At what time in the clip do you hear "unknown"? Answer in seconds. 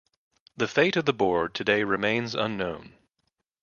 2.33-2.95